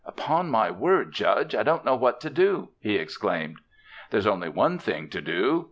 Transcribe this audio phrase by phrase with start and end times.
[0.03, 1.53] "Upon my word, Judge!
[1.53, 3.59] I don't know what to do," he exclaimed.
[4.09, 5.59] "There's only one thing to do.